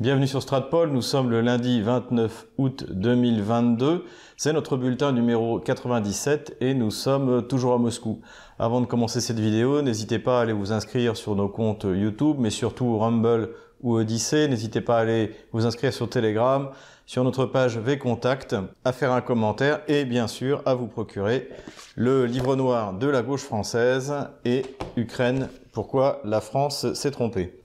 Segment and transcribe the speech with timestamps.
[0.00, 4.04] Bienvenue sur Stratpol, nous sommes le lundi 29 août 2022.
[4.36, 8.20] C'est notre bulletin numéro 97 et nous sommes toujours à Moscou.
[8.60, 12.36] Avant de commencer cette vidéo, n'hésitez pas à aller vous inscrire sur nos comptes YouTube,
[12.38, 13.50] mais surtout Rumble
[13.82, 14.46] ou Odyssey.
[14.46, 16.70] N'hésitez pas à aller vous inscrire sur Telegram,
[17.04, 18.54] sur notre page V-Contact,
[18.84, 21.48] à faire un commentaire et bien sûr à vous procurer
[21.96, 24.62] le livre noir de la gauche française et
[24.96, 27.58] Ukraine, pourquoi la France s'est trompée?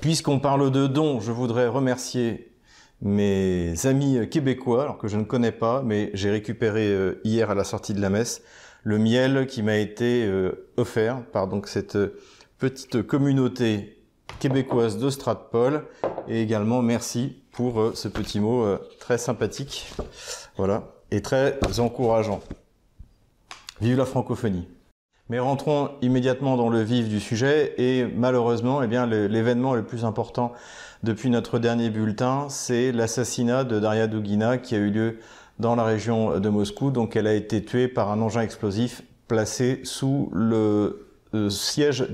[0.00, 2.54] Puisqu'on parle de dons, je voudrais remercier
[3.02, 7.54] mes amis québécois, alors que je ne connais pas, mais j'ai récupéré euh, hier à
[7.54, 8.42] la sortie de la messe
[8.82, 11.96] le miel qui m'a été euh, offert par donc cette
[12.58, 14.02] petite communauté
[14.40, 15.08] québécoise de.
[16.28, 18.66] Et également merci pour euh, ce petit mot
[19.00, 19.92] très sympathique,
[20.56, 22.40] voilà, et très encourageant.
[23.80, 24.68] Vive la francophonie.
[25.30, 30.04] Mais rentrons immédiatement dans le vif du sujet et malheureusement, eh bien, l'événement le plus
[30.04, 30.52] important
[31.02, 35.18] depuis notre dernier bulletin, c'est l'assassinat de Daria Dugina qui a eu lieu
[35.58, 36.90] dans la région de Moscou.
[36.90, 42.06] Donc, elle a été tuée par un engin explosif placé sous le euh, siège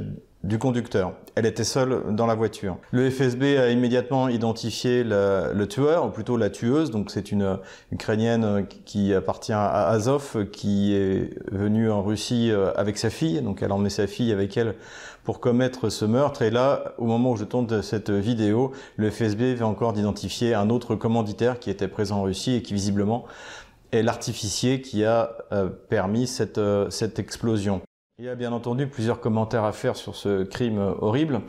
[0.43, 1.13] du conducteur.
[1.35, 2.79] Elle était seule dans la voiture.
[2.93, 6.91] Le FSB a immédiatement identifié le tueur, ou plutôt la tueuse.
[6.91, 7.59] Donc c'est une
[7.93, 13.43] Ukrainienne qui appartient à Azov, qui est venue en Russie euh, avec sa fille.
[13.43, 14.75] Donc elle a emmené sa fille avec elle
[15.25, 16.43] pour commettre ce meurtre.
[16.43, 20.71] Et là, au moment où je tourne cette vidéo, le FSB vient encore d'identifier un
[20.71, 23.27] autre commanditaire qui était présent en Russie et qui visiblement
[23.93, 27.83] est l'artificier qui a euh, permis cette, euh, cette explosion.
[28.21, 31.41] Il y a bien entendu plusieurs commentaires à faire sur ce crime horrible.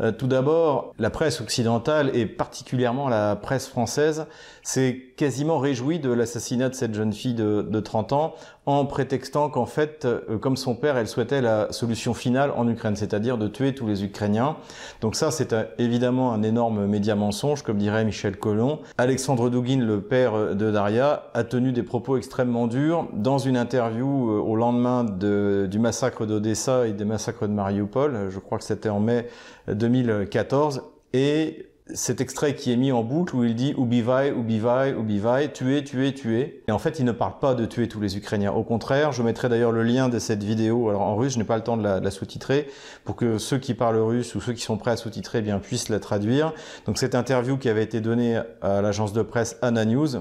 [0.00, 4.26] Euh, tout d'abord, la presse occidentale et particulièrement la presse française
[4.64, 8.34] s'est quasiment réjouie de l'assassinat de cette jeune fille de, de 30 ans
[8.66, 12.96] en prétextant qu'en fait, euh, comme son père, elle souhaitait la solution finale en Ukraine,
[12.96, 14.56] c'est-à-dire de tuer tous les Ukrainiens.
[15.00, 18.80] Donc ça, c'est évidemment un énorme média mensonge, comme dirait Michel Collomb.
[18.98, 24.30] Alexandre Douguin, le père de Daria, a tenu des propos extrêmement durs dans une interview
[24.30, 28.28] euh, au lendemain de, du massacre d'Odessa et des massacres de Mariupol.
[28.30, 29.28] Je crois que c'était en mai
[29.68, 30.82] 2014.
[31.12, 35.84] Et cet extrait qui est mis en boucle où il dit Ubivai, Ubivai, Ubivai, tuer,
[35.84, 36.62] tuer, tuer.
[36.66, 38.52] Et en fait, il ne parle pas de tuer tous les Ukrainiens.
[38.52, 41.44] Au contraire, je mettrai d'ailleurs le lien de cette vidéo alors en russe, je n'ai
[41.44, 42.68] pas le temps de la, sous-titrer,
[43.04, 45.58] pour que ceux qui parlent russe ou ceux qui sont prêts à sous-titrer eh bien
[45.58, 46.52] puissent la traduire.
[46.86, 50.16] Donc cette interview qui avait été donnée à l'agence de presse Anna News,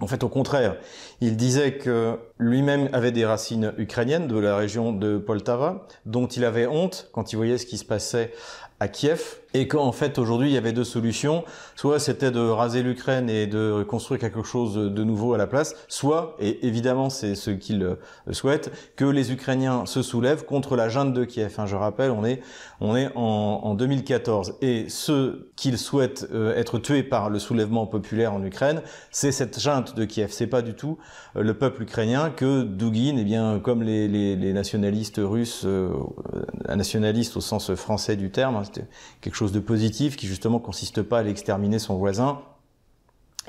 [0.00, 0.76] en fait, au contraire,
[1.20, 6.44] il disait que lui-même avait des racines ukrainiennes de la région de Poltava, dont il
[6.44, 8.32] avait honte quand il voyait ce qui se passait
[8.80, 11.44] à Kiev, et qu'en fait aujourd'hui il y avait deux solutions,
[11.74, 15.74] soit c'était de raser l'Ukraine et de construire quelque chose de nouveau à la place,
[15.88, 17.96] soit, et évidemment c'est ce qu'il euh,
[18.30, 21.54] souhaite, que les Ukrainiens se soulèvent contre la junte de Kiev.
[21.58, 22.40] Hein, je rappelle, on est,
[22.80, 27.86] on est en, en 2014, et ceux qu'ils souhaitent euh, être tués par le soulèvement
[27.86, 30.98] populaire en Ukraine, c'est cette junte de Kiev, c'est pas du tout
[31.36, 35.66] euh, le peuple ukrainien que Dugin, eh bien comme les, les, les nationalistes russes,
[36.68, 38.62] un nationaliste au sens français du terme, hein,
[39.20, 42.40] quelque chose de positif qui justement consiste pas à l'exterminer son voisin,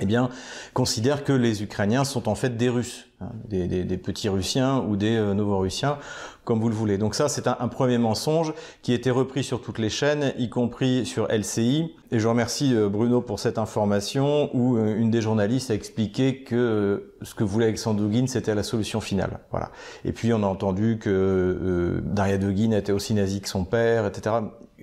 [0.02, 0.30] eh bien,
[0.74, 5.16] considère que les Ukrainiens sont en fait des Russes, hein, des, petits Russiens ou des
[5.16, 5.97] euh, Novorussiens,
[6.46, 6.97] comme vous le voulez.
[6.97, 10.50] Donc ça, c'est un, premier mensonge qui a été repris sur toutes les chaînes, y
[10.50, 11.96] compris sur LCI.
[12.12, 16.44] Et je remercie euh, Bruno pour cette information où euh, une des journalistes a expliqué
[16.44, 19.40] que ce que voulait Alexandre Dugin, c'était la solution finale.
[19.52, 19.72] Voilà.
[20.06, 24.35] Et puis on a entendu que Daria Dugin était aussi nazi que son père, etc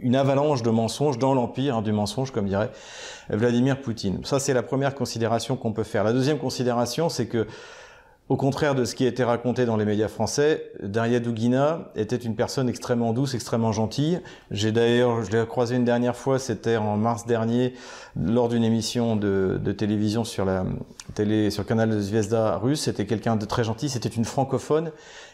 [0.02, 2.70] une avalanche de mensonges dans l'empire hein, du mensonge, comme dirait
[3.30, 4.24] Vladimir Poutine.
[4.24, 6.04] Ça, c'est la première considération qu'on peut faire.
[6.04, 7.46] La deuxième considération, c'est que
[8.28, 12.16] au contraire de ce qui a été raconté dans les médias français, Daria Dugina était
[12.16, 14.20] une personne extrêmement douce, extrêmement gentille.
[14.50, 17.74] J'ai d'ailleurs, je l'ai croisé une dernière fois, c'était en mars dernier,
[18.20, 20.64] lors d'une émission de, télévision sur la
[21.14, 22.80] télé, sur le canal de Zvezda russe.
[22.80, 24.90] C'était quelqu'un de très gentil, c'était une francophone.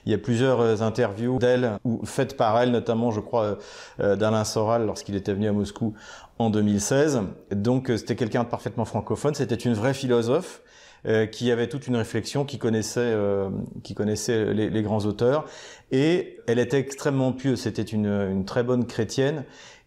[0.07, 3.59] Il y a plusieurs euh, interviews d'elle, ou faites par elle, notamment, je crois,
[4.01, 5.95] euh, d'Alain Soral lorsqu'il était venu à Moscou
[6.39, 7.23] en 2016.
[7.51, 9.35] Donc, euh, c'était quelqu'un de parfaitement francophone.
[9.35, 10.63] C'était une vraie philosophe.
[11.05, 13.51] Euh, qui avait toute une réflexion, qui connaissait, euh,
[13.83, 15.47] qui connaissait les, les, grands auteurs,
[15.91, 17.63] et elle était extrêmement pieuse.
[17.63, 19.43] C'était une, une, très bonne chrétienne.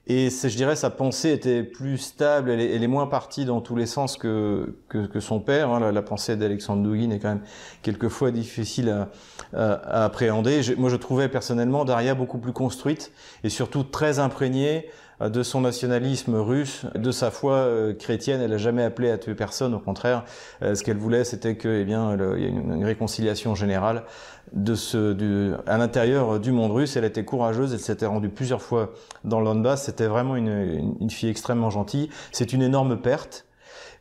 [0.07, 3.87] Et je dirais, sa pensée était plus stable, elle est, moins partie dans tous les
[3.87, 5.71] sens que, que, que son père.
[5.71, 5.91] Hein.
[5.91, 7.43] La, pensée d'Alexandre Douguin est quand même
[7.81, 9.09] quelquefois difficile à,
[9.53, 10.61] à, appréhender.
[10.77, 13.11] moi, je trouvais personnellement Daria beaucoup plus construite
[13.43, 14.87] et surtout très imprégnée
[15.21, 17.67] de son nationalisme russe, de sa foi
[17.97, 18.41] chrétienne.
[18.41, 19.73] Elle n'a jamais appelé à tuer personne.
[19.73, 20.25] Au contraire,
[20.61, 24.03] ce qu'elle voulait, c'était que, eh bien, il y ait une, réconciliation générale
[24.53, 26.95] de ce, du, à l'intérieur du monde russe.
[26.95, 27.73] Elle était courageuse.
[27.73, 28.93] Elle s'était rendue plusieurs fois
[29.23, 32.09] dans le C'était vraiment une, une fille extrêmement gentille.
[32.31, 33.45] C'est une énorme perte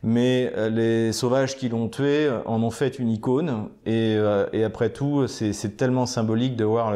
[0.03, 4.63] mais euh, les sauvages qui l'ont tué en ont fait une icône et, euh, et
[4.63, 6.93] après tout c'est tellement symbolique de voir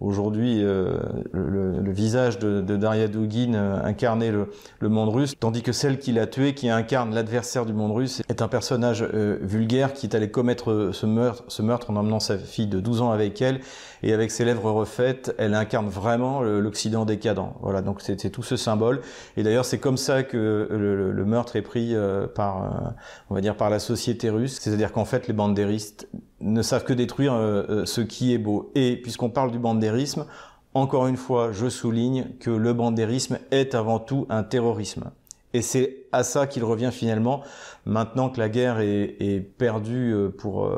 [0.00, 0.98] aujourd'hui euh,
[1.32, 3.54] le, visage de, de Daria Dugin
[3.84, 4.48] incarner le,
[4.78, 8.22] le, monde russe, tandis que celle qui l'a tué, qui incarne l'adversaire du monde russe,
[8.28, 12.38] est un personnage vulgaire qui est allé commettre ce meurtre, ce meurtre en emmenant sa
[12.38, 13.60] fille de 12 ans avec elle
[14.02, 17.52] et avec ses lèvres refaites, elle incarne vraiment l'Occident décadent.
[17.60, 19.00] Voilà, donc c'est tout ce symbole.
[19.36, 21.94] Et d'ailleurs, c'est comme ça que le, le, meurtre est pris
[22.34, 22.90] par euh,
[23.28, 24.58] on va dire, par la société russe.
[24.60, 26.08] C'est-à-dire qu'en fait, les bandéristes
[26.40, 28.70] ne savent que détruire euh, euh, ce qui est beau.
[28.74, 30.26] Et puisqu'on parle du bandérisme,
[30.74, 35.10] encore une fois, je souligne que le bandérisme est avant tout un terrorisme.
[35.52, 37.42] Et c'est à ça qu'il revient finalement,
[37.84, 40.70] maintenant que la guerre est, perdue pour,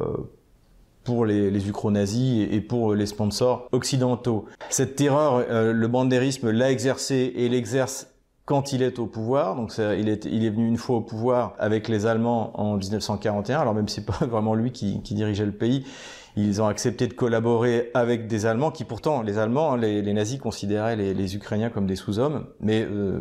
[1.04, 4.46] pour les, les et pour les sponsors occidentaux.
[4.70, 8.11] Cette terreur, le bandérisme l'a exercée et l'exerce
[8.44, 9.56] quand il est au pouvoir.
[9.56, 13.60] Donc il est, il est venu une fois au pouvoir avec les Allemands en 1941.
[13.60, 15.84] Alors même si c'est pas vraiment lui qui, qui, dirigeait le pays,
[16.36, 20.38] ils ont accepté de collaborer avec des Allemands qui pourtant, les Allemands, les, les nazis
[20.38, 22.46] considéraient les, les, Ukrainiens comme des sous-hommes.
[22.60, 23.20] Mais euh,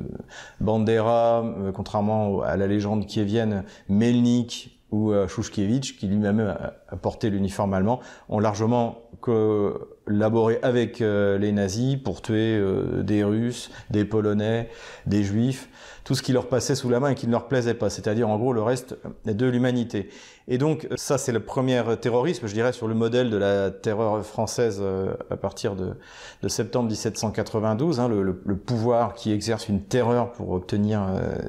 [0.59, 6.55] Bandera, euh, contrairement à la légende qui kievienne, Melnik ou euh, Shushkevich, qui lui-même
[6.87, 13.23] a porté l'uniforme allemand, ont largement collaboré avec euh, les nazis pour tuer euh, des
[13.23, 14.69] Russes, des Polonais,
[15.05, 15.69] des Juifs,
[16.03, 18.27] tout ce qui leur passait sous la main et qui ne leur plaisait pas, c'est-à-dire
[18.27, 20.09] en gros le reste de l'humanité.
[20.47, 24.25] Et donc ça c'est le premier terrorisme, je dirais, sur le modèle de la terreur
[24.25, 25.93] française euh, à partir de,
[26.41, 31.01] de septembre 1792, hein, le, le, pouvoir qui exerce une terreur pour obtenir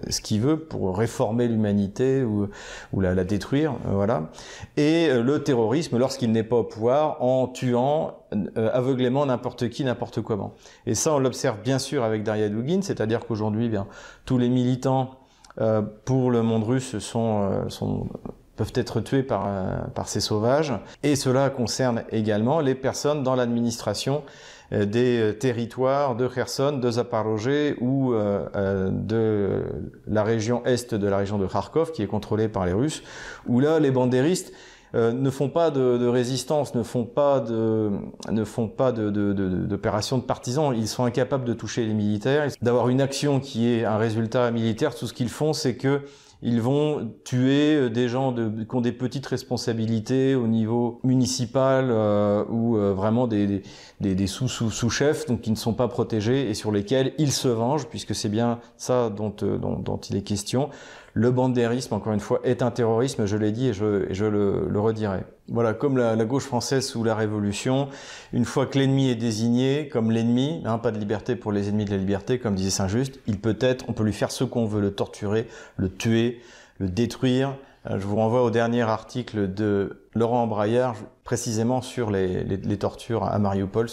[0.08, 2.48] ce qu'il veut, pour réformer l'humanité ou,
[2.92, 4.30] ou la, la, détruire, voilà.
[4.76, 8.22] Et le terrorisme lorsqu'il n'est pas au pouvoir en tuant
[8.56, 10.54] euh, aveuglément n'importe qui, n'importe comment.
[10.86, 13.86] Et ça, on l'observe bien sûr avec Daria Dugin, c'est-à-dire qu'aujourd'hui, bien
[14.24, 15.18] tous les militants
[15.60, 18.08] euh, pour le monde russe sont, euh, sont
[18.56, 19.48] peuvent être tués par,
[19.94, 20.72] par ces sauvages.
[21.02, 24.22] Et cela concerne également les personnes dans l'administration
[24.70, 29.62] des territoires de Kherson, de Zaporozhye ou de
[30.06, 33.02] la région est de la région de Kharkov qui est contrôlée par les Russes,
[33.46, 34.52] où là les bandéristes
[34.94, 37.90] euh, ne font pas de, de, résistance, ne font pas de,
[38.30, 40.74] ne font pas d'opérations de, de, partisans.
[40.76, 44.94] Ils sont incapables de toucher les militaires, d'avoir une action qui est un résultat militaire.
[44.94, 46.02] Tout ce qu'ils font, c'est que
[46.42, 51.88] ils vont tuer euh, des gens de, qui ont des petites responsabilités au niveau municipal
[51.90, 53.62] euh, ou euh, vraiment des,
[54.00, 58.14] des, sous-sous-sous-chefs donc qui ne sont pas protégés et sur lesquels ils se vengent puisque
[58.14, 60.68] c'est bien ça dont, dont, dont, il est question.
[61.14, 64.24] Le bandérisme, encore une fois, est un terrorisme, je l'ai dit et je, et je
[64.24, 65.24] le, le, redirai.
[65.48, 67.88] Voilà, comme la, la, gauche française sous la Révolution,
[68.32, 71.84] une fois que l'ennemi est désigné comme l'ennemi, hein, pas de liberté pour les ennemis
[71.84, 74.64] de la liberté, comme disait Saint-Just, il peut être, on peut lui faire ce qu'on
[74.64, 76.40] veut, le torturer, le tuer,
[76.78, 77.56] le détruire.
[77.90, 80.94] Euh, je vous renvoie au dernier article de Laurent Braillard,
[81.24, 83.88] précisément sur les, les, les tortures à Mariupol,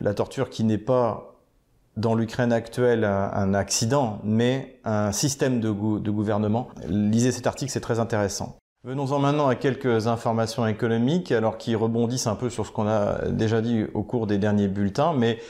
[0.00, 1.37] la torture qui n'est pas
[1.98, 6.68] dans l'Ukraine actuelle un, accident, mais un système de, de gouvernement.
[6.88, 8.56] Lisez cet article, c'est très intéressant.
[8.84, 13.28] Venons-en maintenant à quelques informations économiques, alors qui rebondissent un peu sur ce qu'on a
[13.28, 15.40] déjà dit au cours des derniers bulletins, mais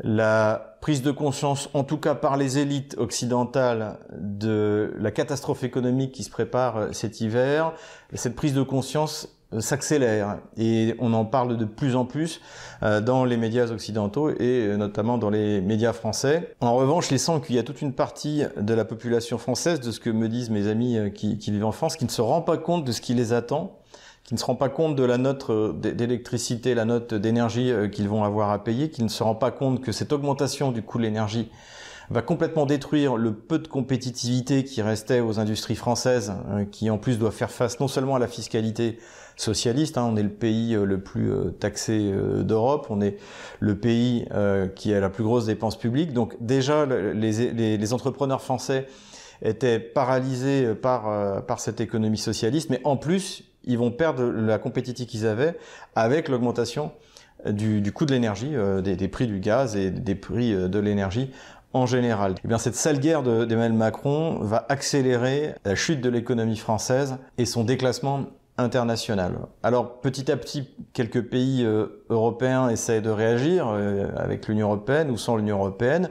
[0.00, 6.10] la prise de conscience, en tout cas par les élites occidentales, de la catastrophe économique
[6.10, 7.72] qui se prépare cet hiver,
[8.14, 9.28] cette prise de conscience
[9.60, 12.40] s'accélère et on en parle de plus en plus
[12.82, 16.54] euh, dans les médias occidentaux et euh, notamment dans les médias français.
[16.60, 19.90] En revanche, il semble qu'il y a toute une partie de la population française, de
[19.90, 22.22] ce que me disent mes amis euh, qui, qui vivent en France, qui ne se
[22.22, 23.78] rend pas compte de ce qui les attend
[24.24, 28.22] qui ne se rend pas compte de la note d'électricité, la note d'énergie qu'ils vont
[28.22, 31.02] avoir à payer, qui ne se rend pas compte que cette augmentation du coût de
[31.02, 31.50] l'énergie
[32.12, 36.32] va complètement détruire le peu de compétitivité qui restait aux industries françaises,
[36.70, 38.98] qui en plus doivent faire face non seulement à la fiscalité,
[39.36, 39.98] socialiste.
[39.98, 40.08] Hein.
[40.10, 42.86] On est le pays euh, le plus euh, taxé euh, d'Europe.
[42.90, 43.16] On est
[43.60, 44.26] le pays
[44.76, 46.12] qui a la plus grosse dépense publique.
[46.12, 48.86] Donc déjà, les, entrepreneurs français
[49.42, 52.70] étaient paralysés par, par cette économie socialiste.
[52.70, 55.56] Mais en plus, ils vont perdre la compétitivité qu'ils avaient
[55.94, 56.92] avec l'augmentation
[57.46, 58.52] du, coût de l'énergie,
[58.82, 61.30] des, prix du gaz et des prix de l'énergie
[61.72, 62.34] en général.
[62.44, 67.46] Eh bien, cette sale guerre d'Emmanuel Macron va accélérer la chute de l'économie française et
[67.46, 68.26] son déclassement
[68.58, 69.38] internationale.
[69.62, 75.10] Alors petit à petit, quelques pays euh, européens essaient de réagir euh, avec l'Union européenne
[75.10, 76.10] ou sans l'Union européenne.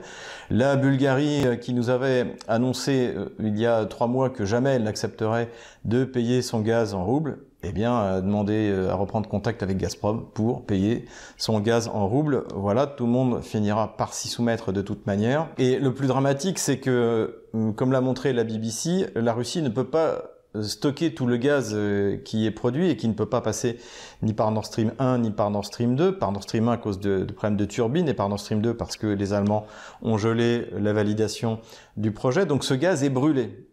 [0.50, 4.82] La Bulgarie, euh, qui nous avait annoncé il y a trois mois que jamais elle
[4.82, 5.50] n'accepterait
[5.84, 10.26] de payer son gaz en roubles, eh bien, a demandé à reprendre contact avec Gazprom
[10.34, 12.44] pour payer son gaz en roubles.
[12.54, 15.48] Voilà, tout le monde finira par s'y soumettre de toute manière.
[15.58, 17.42] Et le plus dramatique, c'est que,
[17.76, 22.18] comme l'a montré la BBC, la Russie ne peut pas stocker tout le gaz euh,
[22.18, 23.78] qui est produit et qui ne peut pas passer
[24.22, 26.18] ni par Nord Stream 1 ni par Nord Stream 2.
[26.18, 28.74] Par Nord Stream 1 à cause de, problèmes de turbine et par Nord Stream 2
[28.74, 29.66] parce que les Allemands
[30.02, 31.60] ont gelé la validation
[31.96, 32.46] du projet.
[32.46, 33.66] Donc ce gaz est brûlé.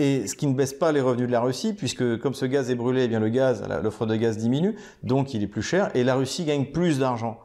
[0.00, 2.70] Et ce qui ne baisse pas les revenus de la Russie, puisque comme ce gaz
[2.70, 6.04] est brûlé, eh le gaz, l'offre de gaz diminue, donc il est plus cher, et
[6.04, 7.38] la Russie gagne plus d'argent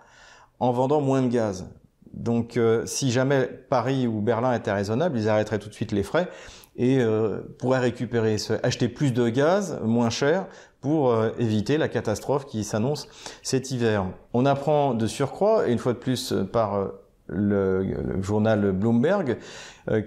[0.61, 1.65] en vendant moins de gaz.
[2.13, 6.03] Donc euh, si jamais Paris ou Berlin étaient raisonnables, ils arrêteraient tout de suite les
[6.03, 6.29] frais
[6.77, 10.47] et euh, pourraient récupérer, acheter plus de gaz moins cher
[10.79, 13.09] pour euh, éviter la catastrophe qui s'annonce
[13.43, 14.05] cet hiver.
[14.31, 16.87] On apprend de surcroît, et une fois de plus par
[17.27, 19.37] le, journal Bloomberg,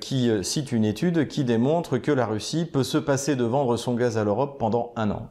[0.01, 3.95] qui cite une étude qui démontre que la Russie peut se passer de vendre son
[3.95, 5.29] gaz à l'Europe pendant un an.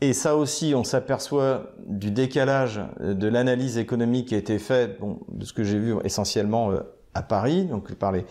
[0.00, 5.20] Et ça aussi, on s'aperçoit du décalage de l'analyse économique qui a été faite, bon,
[5.28, 6.80] de ce que j'ai vu essentiellement euh,
[7.14, 8.26] à Paris, donc par, les,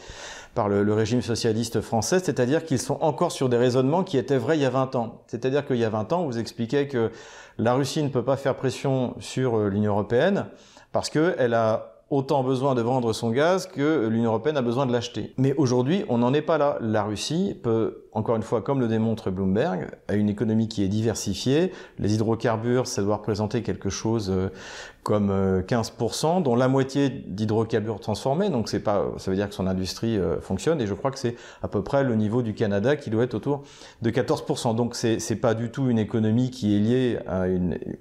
[0.53, 4.37] par le, le, régime socialiste français, c'est-à-dire qu'ils sont encore sur des raisonnements qui étaient
[4.37, 5.23] vrais il y a 20 ans.
[5.27, 7.11] C'est-à-dire qu'il y a 20 ans, on vous expliquait que
[7.57, 10.47] la Russie ne peut pas faire pression sur euh, l'Union européenne
[10.91, 14.91] parce qu'elle a autant besoin de vendre son gaz que l'Union européenne a besoin de
[14.91, 15.33] l'acheter.
[15.37, 16.77] Mais aujourd'hui, on n'en est pas là.
[16.79, 20.87] La Russie peut, encore une fois, comme le démontre Bloomberg, a une économie qui est
[20.87, 21.71] diversifiée.
[21.97, 24.49] Les hydrocarbures, ça doit représenter quelque chose euh,
[25.03, 28.49] comme 15%, euh, dont la moitié d'hydrocarbures transformés.
[28.49, 30.81] Donc c'est pas, ça veut dire que son industrie euh, fonctionne.
[30.81, 33.33] Et je crois que c'est à peu près le niveau du Canada qui doit être
[33.33, 33.63] autour
[34.01, 34.75] de 14%.
[34.75, 37.19] Donc c'est c'est pas du tout une économie qui est liée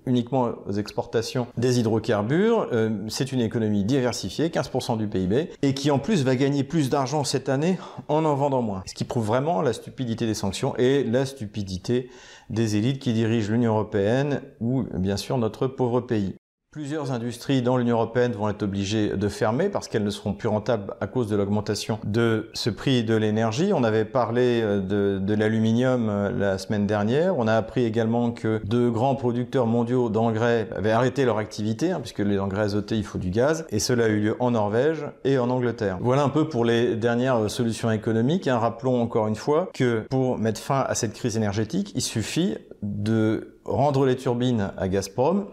[0.06, 2.68] uniquement aux exportations des hydrocarbures.
[2.72, 6.90] Euh, c'est une économie diversifiée, 15% du PIB, et qui en plus va gagner plus
[6.90, 7.78] d'argent cette année
[8.08, 8.82] en en vendant moins.
[8.86, 12.10] Ce qui prouve vraiment la stupidité des sanctions et la stupidité
[12.50, 16.34] des élites qui dirigent l'Union européenne ou bien sûr notre pauvre pays.
[16.72, 20.48] Plusieurs industries dans l'Union européenne vont être obligées de fermer parce qu'elles ne seront plus
[20.48, 23.72] rentables à cause de l'augmentation de ce prix de l'énergie.
[23.74, 27.36] On avait parlé euh, de, l'aluminium euh, la semaine dernière.
[27.36, 32.00] On a appris également que de grands producteurs mondiaux d'engrais avaient arrêté leur activité hein,
[32.00, 33.66] puisque les engrais azotés, il faut du gaz.
[33.68, 35.98] Et cela a eu lieu en Norvège et en Angleterre.
[36.00, 38.48] Voilà un peu pour les dernières euh, solutions économiques.
[38.48, 38.56] Hein.
[38.56, 43.58] Rappelons encore une fois que pour mettre fin à cette crise énergétique, il suffit de
[43.66, 45.48] rendre les turbines à Gazprom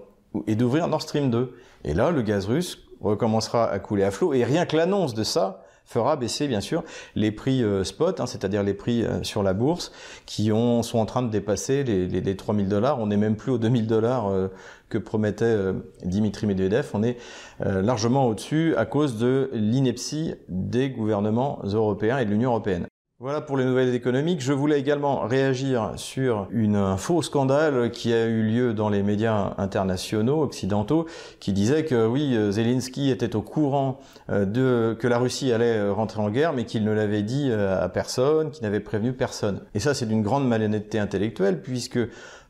[0.47, 1.55] et d'ouvrir Nord Stream 2.
[1.83, 4.33] Et là, le gaz russe recommencera à couler à flot.
[4.33, 6.83] Et rien que l'annonce de ça fera baisser, bien sûr,
[7.15, 9.91] les prix euh, spot, hein, c'est-à-dire les prix euh, sur la bourse,
[10.27, 12.99] qui ont, sont en train de dépasser les, les, les 3000 dollars.
[12.99, 14.49] On n'est même plus aux 2000 dollars euh,
[14.89, 15.55] que promettait
[16.03, 16.89] Dimitri Medvedev.
[16.95, 17.17] On est
[17.59, 22.88] largement au-dessus à cause de l'ineptie des gouvernements européens et de l'Union européenne.
[23.21, 24.39] Voilà pour les nouvelles économiques.
[24.39, 29.03] Je voulais également réagir sur une, un faux scandale qui a eu lieu dans les
[29.03, 31.05] médias internationaux, occidentaux,
[31.41, 33.99] qui disait que oui, Zelensky était au courant
[34.29, 37.49] euh, de que la Russie allait euh, rentrer en guerre, mais qu'il ne l'avait dit
[37.51, 39.63] euh, à personne, qu'il n'avait prévenu personne.
[39.73, 41.99] Et ça, c'est d'une grande malhonnêteté intellectuelle, puisque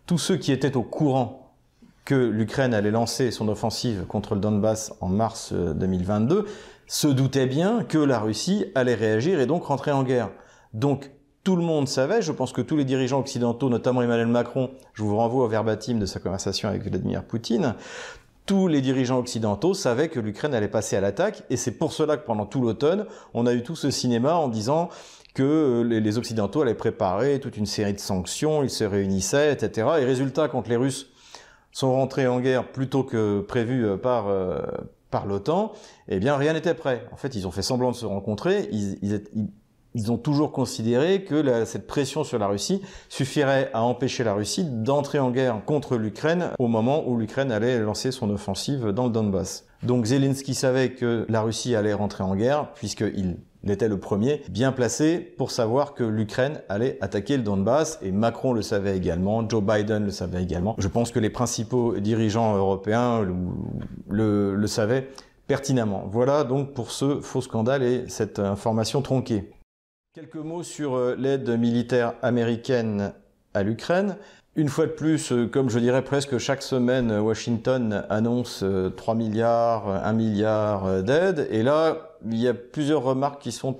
[0.06, 1.52] tous ceux qui étaient au courant
[2.06, 6.46] que l'Ukraine allait lancer son offensive contre le Donbass en mars 2022
[6.86, 10.30] se doutaient bien que la Russie allait réagir et donc rentrer en guerre.
[10.74, 11.12] Donc
[11.44, 15.04] tout le monde savait, je pense que tous les dirigeants occidentaux, notamment Emmanuel Macron, je
[15.04, 17.76] vous renvoie au verbatim de sa conversation avec Vladimir Poutine,
[18.46, 22.18] tous les dirigeants occidentaux savaient que l'Ukraine allait passer à l'attaque, et c'est pour cela
[22.18, 24.90] que pendant tout l'automne, on a eu tout ce cinéma en disant
[25.36, 29.88] que les Occidentaux allaient préparer toute une série de sanctions, ils se réunissaient, etc.
[30.00, 31.12] Et résultat, quand les Russes
[31.72, 34.60] sont rentrés en guerre plus tôt que prévu euh, par, euh,
[35.12, 35.72] par l'OTAN,
[36.08, 37.06] eh bien rien n'était prêt.
[37.12, 38.70] En fait, ils ont fait semblant de se rencontrer,
[40.10, 45.19] ont toujours considéré que cette pression sur la Russie suffirait à empêcher la Russie d'entrer
[45.19, 49.65] en guerre contre l'Ukraine au moment où l'Ukraine allait lancer son offensive dans le Donbass.
[49.84, 54.72] Donc Zelensky savait que la Russie allait rentrer en guerre puisqu'il était le premier bien
[54.72, 59.63] placé pour savoir que l'Ukraine allait attaquer le Donbass et Macron le savait également, Joe
[59.63, 60.75] Biden le savait également.
[60.77, 63.25] Je pense que les principaux dirigeants européens
[64.10, 65.10] le, le savaient
[65.48, 66.03] pertinemment.
[66.12, 69.50] Voilà donc pour ce faux scandale et cette information tronquée.
[70.16, 73.13] Quelques mots sur euh, l'aide militaire américaine
[73.54, 74.18] à l'Ukraine.
[74.56, 78.66] une fois de plus, euh, comme je dirais presque chaque semaine, Washington annonce
[78.98, 81.48] 3 milliards, 1 milliard d'aides.
[81.51, 83.78] Et là, il y a plusieurs remarques qui sont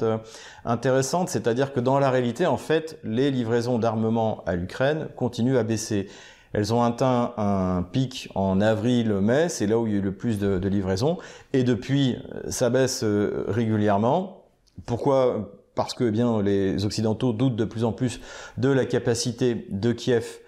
[0.66, 5.64] intéressantes, c'est-à-dire que dans la réalité, en fait, les livraisons d'armement à l'Ukraine continuent à
[5.64, 6.10] baisser.
[6.54, 10.14] Elles ont atteint un pic en avril-mai, c'est là où il y a eu le
[10.14, 11.18] plus de, livraisons.
[11.54, 12.18] Et depuis,
[12.50, 14.44] ça baisse euh, régulièrement.
[14.86, 18.20] Pourquoi Parce que eh bien les Occidentaux doutent de plus en plus
[18.58, 20.40] de la capacité de Kiev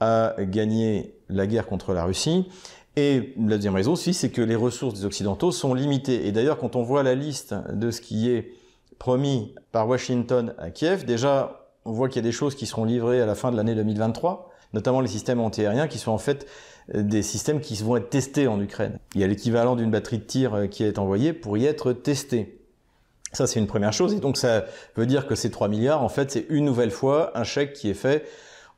[0.00, 2.48] à gagner la guerre contre la Russie.
[2.96, 6.26] Et la deuxième raison aussi, c'est que les ressources des Occidentaux sont limitées.
[6.26, 8.52] Et d'ailleurs, quand on voit la liste de ce qui est
[8.98, 12.84] promis par Washington à Kiev, déjà, on voit qu'il y a des choses qui seront
[12.84, 16.46] livrées à la fin de l'année 2023 notamment les systèmes antiaériens qui sont en fait
[16.94, 18.98] des systèmes qui vont être testés en Ukraine.
[19.14, 21.92] Il y a l'équivalent d'une batterie de tir euh, qui est envoyée pour y être
[21.92, 22.57] testé.
[23.32, 24.14] Ça, c'est une première chose.
[24.14, 24.64] Et donc, ça
[24.96, 27.90] veut dire que ces 3 milliards, en fait, c'est une nouvelle fois un chèque qui
[27.90, 28.26] est fait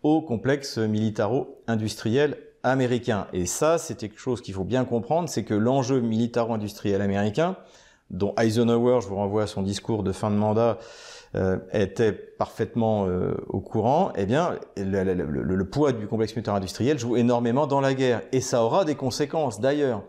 [0.02, 3.26] au complexe militaro-industriel américain.
[3.33, 7.57] Et ça, c'est quelque chose qu'il faut bien comprendre, c'est que l'enjeu militaro-industriel américain,
[8.11, 10.78] dont Eisenhower, je vous renvoie à son discours de fin de mandat,
[11.37, 17.16] euh, était parfaitement euh, au courant, eh bien, le, poids du complexe militaire industriel joue
[17.16, 18.23] énormément dans la guerre.
[18.33, 20.02] Et ça aura des conséquences, d'ailleurs.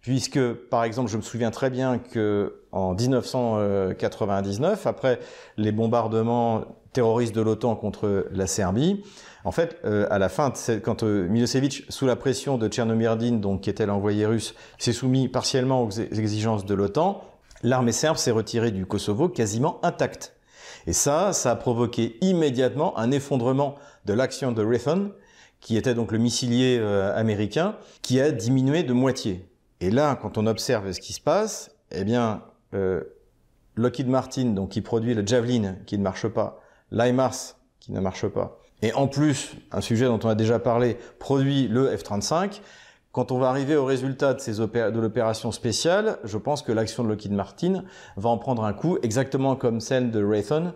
[0.00, 0.40] Puisque,
[0.70, 5.18] par exemple, je me souviens très bien que en 1999, après
[5.56, 9.02] les bombardements terroristes de l'OTAN contre la Serbie,
[9.44, 10.52] en fait, euh, à la fin,
[10.82, 15.84] quand Milosevic, sous la pression de Tchernomyrdin, donc qui était l'envoyé russe, s'est soumis partiellement
[15.84, 17.22] aux exigences de l'OTAN,
[17.62, 20.34] l'armée serbe s'est retirée du Kosovo quasiment intacte.
[20.86, 23.74] Et ça, ça a provoqué immédiatement un effondrement
[24.04, 25.12] de l'action de Raytheon,
[25.60, 29.47] qui était donc le missilier euh, américain, qui a diminué de moitié.
[29.80, 32.42] Et là, quand on observe ce qui se passe, eh bien,
[32.74, 33.02] euh,
[33.76, 38.26] Lockheed Martin, donc qui produit le Javelin, qui ne marche pas, l'IMARS, qui ne marche
[38.26, 42.60] pas, et en plus, un sujet dont on a déjà parlé, produit le F-35,
[43.12, 47.02] quand on va arriver au résultat de, ces de l'opération spéciale, je pense que l'action
[47.02, 47.84] de Lockheed Martin
[48.16, 50.74] va en prendre un coup, exactement comme celle de Raytheon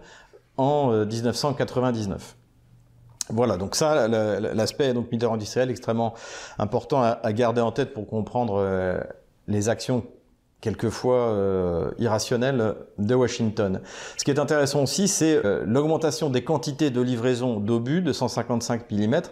[0.57, 2.37] en 1999.
[3.33, 6.15] Euh, voilà, donc ça, l'aspect donc militaire industriel extrêmement
[6.59, 9.01] important à, garder en tête pour comprendre euh,
[9.49, 10.05] les actions
[10.61, 13.81] quelquefois euh, irrationnelles de Washington.
[14.17, 19.23] Ce qui est intéressant aussi, c'est l'augmentation des quantités de livraison d'obus de 155 mm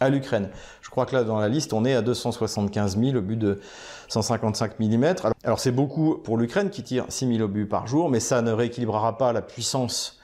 [0.00, 0.50] à l'Ukraine.
[0.82, 3.60] Je crois que là, dans la liste, on est à 275 000 obus de
[4.08, 5.14] 155 mm.
[5.44, 8.50] Alors, c'est beaucoup pour l'Ukraine qui tire 6 000 obus par jour, mais ça ne
[8.50, 10.18] rééquilibrera pas la puissance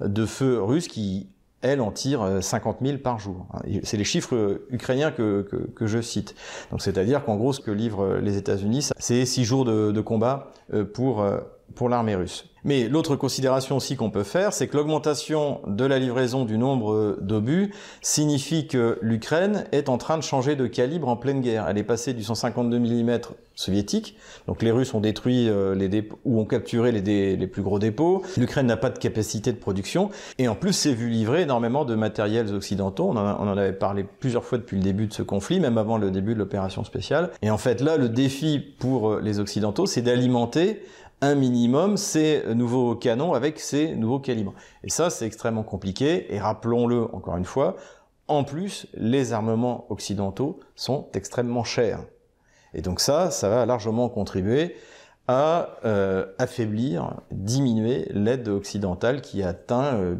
[0.00, 1.28] de feu russe qui,
[1.62, 3.46] elle, en tire 50 000 par jour.
[3.82, 6.34] C'est les chiffres ukrainiens que, que, je cite.
[6.70, 10.52] Donc, c'est-à-dire qu'en gros, ce que livrent les États-Unis, c'est 6 jours de, de combat
[10.74, 11.38] euh, pour, euh,
[11.74, 12.44] pour l'armée russe.
[12.68, 17.16] Mais l'autre considération aussi qu'on peut faire, c'est que l'augmentation de la livraison du nombre
[17.18, 21.66] d'obus signifie que l'Ukraine est en train de changer de calibre en pleine guerre.
[21.66, 23.20] Elle est passée du 152 mm
[23.54, 27.78] soviétique, donc les Russes ont détruit euh, les dépôts, ou ont capturé les, plus gros
[27.78, 28.22] dépôts.
[28.36, 31.94] L'Ukraine n'a pas de capacité de production, et en plus c'est vu livrer énormément de
[31.94, 33.08] matériels occidentaux.
[33.08, 35.78] On en, on en avait parlé plusieurs fois depuis le début de ce conflit, même
[35.78, 37.30] avant le début de l'opération spéciale.
[37.40, 40.82] Et en fait là, le défi pour euh, les Occidentaux, c'est d'alimenter
[41.20, 44.54] un minimum ces nouveaux canons avec ces nouveaux calibres.
[44.84, 46.32] Et ça, c'est extrêmement compliqué.
[46.34, 47.76] Et rappelons-le encore une fois,
[48.28, 52.00] en plus, les armements occidentaux sont extrêmement chers.
[52.74, 54.76] Et donc ça, ça va largement contribuer
[55.26, 60.16] à euh, affaiblir, diminuer l'aide occidentale qui atteint euh,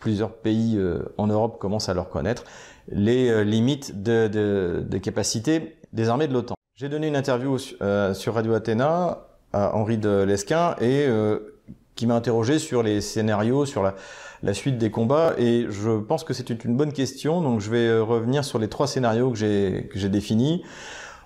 [0.00, 2.44] plusieurs pays euh, en Europe commencent à le reconnaître
[2.88, 6.54] les limites de, de, capacité des armées de l'OTAN.
[6.76, 9.26] J'ai donné une interview sur Radio Athéna
[9.72, 11.56] Henri de Lesquin et euh,
[11.94, 15.34] qui m'a interrogé sur les scénarios, sur la, suite des combats.
[15.38, 17.40] Et je pense que c'est une bonne question.
[17.40, 20.62] Donc je vais euh, revenir sur les trois scénarios que j'ai définis.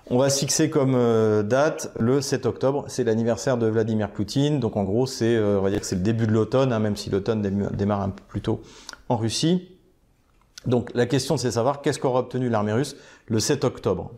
[0.09, 2.85] On va fixer comme euh, date le 7 octobre.
[2.87, 4.59] C'est l'anniversaire de Vladimir Poutine.
[4.59, 7.41] Donc en gros, c'est le début de l'automne, hein, même si l'automne
[7.71, 8.61] démarre un peu plus tôt
[9.09, 9.69] en Russie.
[10.65, 12.95] Donc la question, c'est savoir qu'est-ce qu'aura obtenu l'armée russe
[13.27, 14.11] le 7 octobre.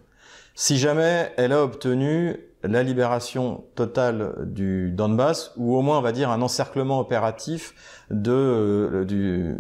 [0.56, 6.12] Si jamais elle a obtenu la libération totale du Donbass, ou au moins on va
[6.12, 7.74] dire un encerclement opératif
[8.10, 9.56] de euh, du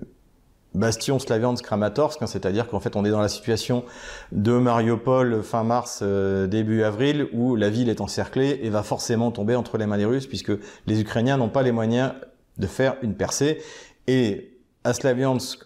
[0.75, 3.84] bastion Slaviansk-Kramatorsk, hein, c'est-à-dire qu'en fait on est dans la situation
[4.32, 9.32] de Mariupol fin mars euh, début avril où la ville est encerclée et va forcément
[9.32, 10.53] tomber entre les mains des Russes puisque
[10.88, 12.13] les Ukrainiens n'ont pas les moyens
[12.58, 13.62] de faire une percée.
[14.08, 15.60] Et à Slaviansk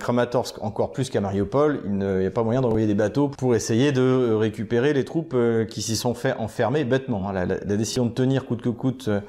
[0.00, 3.92] Kramatorsk encore plus qu'à Mariupol, il n'y a pas moyen d'envoyer des bateaux pour essayer
[3.92, 7.28] de récupérer les troupes euh, qui s'y sont fait enfermer bêtement.
[7.28, 7.44] Hein.
[7.44, 9.20] La, décision de tenir coûte que coûte euh,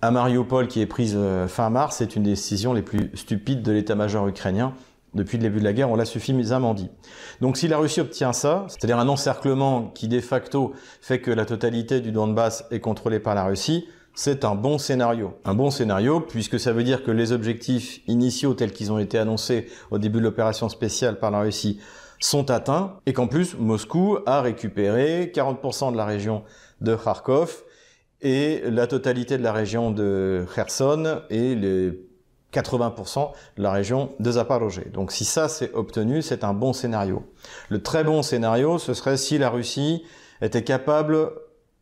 [0.00, 3.72] à Mariupol qui est prise euh, fin mars, c'est une décision les plus stupides de
[3.72, 4.72] l'état-major ukrainien
[5.14, 6.90] depuis le début de la guerre, on l'a suffisamment dit.
[7.40, 11.44] Donc si la Russie obtient ça, c'est-à-dire un encerclement qui de facto fait que la
[11.44, 15.34] totalité du Donbass est contrôlée par la Russie, c'est un bon scénario.
[15.44, 19.18] Un bon scénario puisque ça veut dire que les objectifs initiaux tels qu'ils ont été
[19.18, 21.80] annoncés au début de l'opération spéciale par la Russie
[22.20, 26.44] sont atteints et qu'en plus Moscou a récupéré 40% de la région
[26.80, 27.64] de Kharkov
[28.22, 31.92] et la totalité de la région de Kherson et les
[32.52, 34.90] 80% de la région de Zaporozhye.
[34.92, 37.24] Donc si ça c'est obtenu, c'est un bon scénario.
[37.68, 40.04] Le très bon scénario, ce serait si la Russie
[40.40, 41.30] était capable,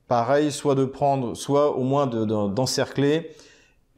[0.09, 3.31] pareil, soit de prendre, soit au moins d'encercler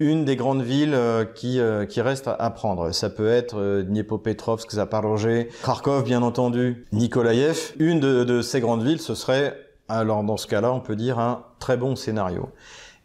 [0.01, 2.91] une des grandes villes euh, qui, euh, qui reste à, prendre.
[2.93, 7.73] Ça peut être euh, Dniepopetrovsk, Zaporozhye, Kharkov bien entendu, Nikolaïev.
[7.79, 9.57] Une de, de ces grandes villes, ce serait,
[9.89, 12.49] alors dans ce cas-là, on peut dire un très bon scénario.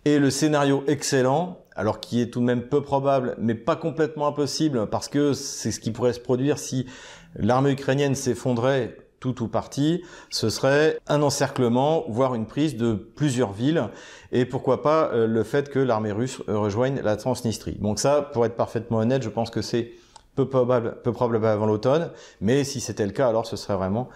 [0.05, 4.27] Et le scénario excellent, alors qui est tout de même peu probable, mais pas complètement
[4.27, 6.87] impossible, parce que c'est ce qui pourrait se produire si
[7.35, 13.51] l'armée ukrainienne s'effondrait tout ou partie, ce serait un encerclement, voire une prise de plusieurs
[13.51, 13.89] villes,
[14.31, 17.77] et pourquoi pas euh, le fait que l'armée russe rejoigne la Transnistrie.
[17.79, 19.91] Donc ça, pour être parfaitement honnête, je pense que c'est
[20.35, 24.09] peu probable, peu probable avant l'automne, mais si c'était le cas, alors ce serait vraiment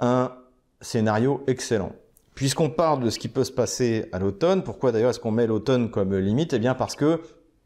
[0.00, 0.32] un
[0.80, 1.92] scénario excellent.
[2.34, 5.46] Puisqu'on parle de ce qui peut se passer à l'automne, pourquoi d'ailleurs est-ce qu'on met
[5.46, 6.52] l'automne comme limite?
[6.52, 7.20] Eh bien parce que,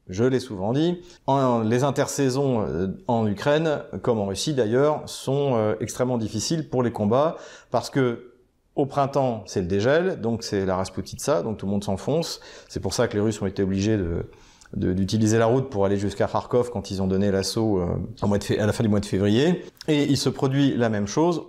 [0.08, 1.00] je l'ai souvent dit,
[1.64, 6.92] les intersaisons euh, en Ukraine, comme en Russie d'ailleurs, sont euh, extrêmement difficiles pour les
[6.92, 7.36] combats,
[7.70, 8.32] parce que
[8.76, 12.40] au printemps, c'est le dégel, donc c'est la Rasputitsa, donc tout le monde s'enfonce.
[12.68, 14.24] C'est pour ça que les Russes ont été obligés de,
[14.92, 18.72] d'utiliser la route pour aller jusqu'à Kharkov quand ils ont donné l'assaut euh, à la
[18.72, 19.64] fin du mois de février.
[19.88, 21.42] Et il se produit la même chose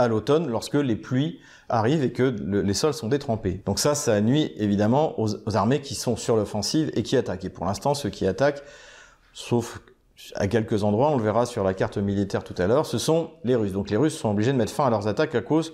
[0.00, 3.60] à l'automne lorsque les pluies arrivent et que les sols sont détrempés.
[3.66, 7.44] Donc ça, ça nuit évidemment aux, armées qui sont sur l'offensive et qui attaquent.
[7.44, 8.62] Et pour l'instant, ceux qui attaquent,
[9.32, 9.80] sauf
[10.34, 13.30] à quelques endroits, on le verra sur la carte militaire tout à l'heure, ce sont
[13.44, 13.72] les Russes.
[13.72, 15.72] Donc les Russes sont obligés de mettre fin à leurs attaques à cause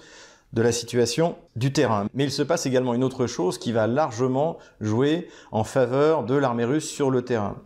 [0.53, 2.07] de la situation du terrain.
[2.15, 6.35] Mais il se passe également une autre chose qui va largement jouer en faveur de
[6.35, 7.57] l'armée russe sur le terrain.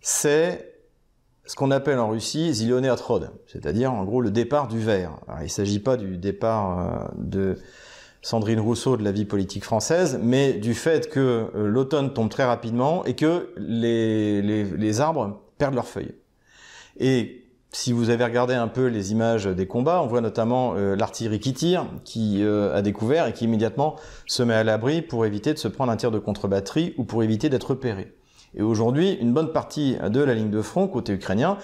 [0.00, 0.69] C'est
[1.50, 5.18] ce qu'on appelle en Russie Zilioneatrod, c'est-à-dire en gros le départ du vert.
[5.40, 7.56] il ne s'agit pas du départ euh, de
[8.22, 11.18] Sandrine Rousseau de la vie politique française, mais du fait que
[11.56, 16.14] euh, l'automne tombe très rapidement et que les, les, arbres perdent leurs feuilles.
[17.00, 20.94] Et si vous avez regardé un peu les images des combats, on voit notamment euh,
[20.94, 23.96] l'artillerie qui tire, qui a découvert et qui immédiatement
[24.28, 27.24] se met à l'abri pour éviter de se prendre un tir de contre-batterie ou pour
[27.24, 28.14] éviter d'être repéré.
[28.56, 31.58] Et aujourd'hui, une bonne partie de la ligne de front côté ukrainien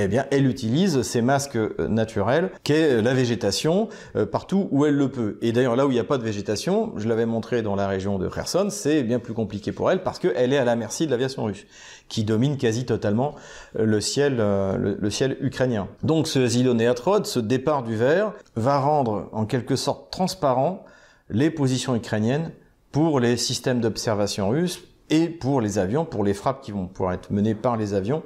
[0.00, 4.94] eh bien, elle utilise ces masques euh, naturels qu'est la végétation euh, partout où elle
[4.94, 5.38] le peut.
[5.42, 7.88] Et d'ailleurs, là où il n'y a pas de végétation, je l'avais montré dans la
[7.88, 11.06] région de Kherson, c'est bien plus compliqué pour elle parce qu'elle est à la merci
[11.06, 11.66] de l'aviation russe,
[12.08, 13.34] qui domine quasi totalement
[13.78, 15.88] euh, le ciel, le, ciel ukrainien.
[16.02, 20.84] Donc, ce zilonéatrode, ce départ du vert, va rendre en quelque sorte transparent
[21.30, 22.52] les positions ukrainiennes
[22.92, 27.14] pour les systèmes d'observation russes, et pour les avions, pour les frappes qui vont pouvoir
[27.14, 28.22] être menées par les avions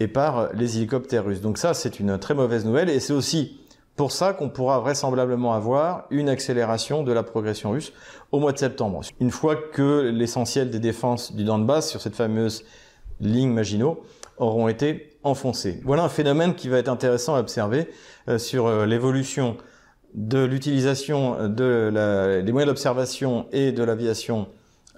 [0.00, 1.40] et par les hélicoptères russes.
[1.40, 3.58] Donc ça, c'est une très mauvaise nouvelle et c'est aussi
[3.96, 7.92] pour ça qu'on pourra vraisemblablement avoir une accélération de la progression russe
[8.32, 9.02] au mois de septembre.
[9.20, 12.64] Une fois que l'essentiel des défenses du Donbass sur cette fameuse
[13.20, 14.02] ligne Maginot
[14.38, 15.80] auront été enfoncées.
[15.84, 17.88] Voilà un phénomène qui va être intéressant à observer
[18.28, 19.56] euh, sur euh, l'évolution
[20.14, 24.48] de l'utilisation des moyens d'observation et de l'aviation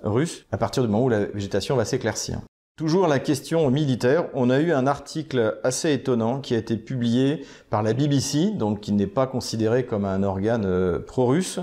[0.04, 2.40] russe à partir du moment où la végétation va s'éclaircir.
[2.76, 7.44] Toujours la question militaire, on a eu un article assez étonnant qui a été publié
[7.70, 11.60] par la BBC, donc qui n'est pas considéré comme un organe euh, pro-russe.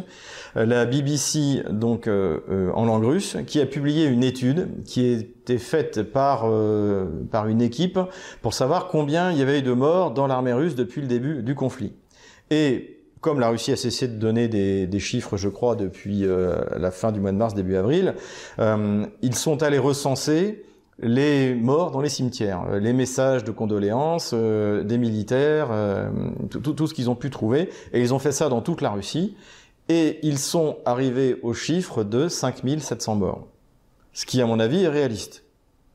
[0.56, 5.18] Euh, la BBC, donc euh, en langue russe, qui a publié une étude qui a
[5.18, 6.50] été faite par,
[7.30, 8.00] par une équipe
[8.42, 11.44] pour savoir combien il y avait eu de morts dans l'armée russe depuis le début
[11.44, 11.92] du conflit.
[13.22, 17.12] Comme la Russie a cessé de donner des, chiffres, je crois, depuis euh, la fin
[17.12, 18.16] du mois de mars, début avril,
[18.60, 20.66] euh, ils sont allés recenser
[21.00, 25.70] les morts dans les cimetières, euh, les messages de condoléances des militaires,
[26.50, 29.36] tout, ce qu'ils ont pu trouver, et ils ont fait ça dans toute la Russie,
[29.88, 33.48] et ils sont arrivés au chiffre de 5700 morts,
[34.14, 35.44] ce qui, à mon avis, est réaliste.